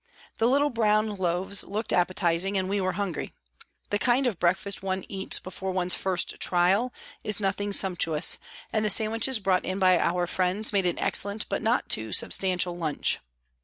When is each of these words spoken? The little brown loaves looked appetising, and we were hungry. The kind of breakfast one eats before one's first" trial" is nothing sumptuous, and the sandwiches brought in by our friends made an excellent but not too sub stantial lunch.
The 0.37 0.47
little 0.47 0.71
brown 0.71 1.11
loaves 1.13 1.63
looked 1.63 1.93
appetising, 1.93 2.57
and 2.57 2.67
we 2.67 2.81
were 2.81 2.93
hungry. 2.93 3.35
The 3.91 3.99
kind 3.99 4.25
of 4.25 4.39
breakfast 4.39 4.81
one 4.81 5.05
eats 5.07 5.37
before 5.37 5.69
one's 5.71 5.93
first" 5.93 6.39
trial" 6.39 6.91
is 7.23 7.39
nothing 7.39 7.71
sumptuous, 7.71 8.39
and 8.73 8.83
the 8.83 8.89
sandwiches 8.89 9.37
brought 9.37 9.63
in 9.63 9.77
by 9.77 9.99
our 9.99 10.25
friends 10.25 10.73
made 10.73 10.87
an 10.87 10.97
excellent 10.97 11.47
but 11.49 11.61
not 11.61 11.87
too 11.87 12.11
sub 12.13 12.31
stantial 12.31 12.75
lunch. 12.79 13.19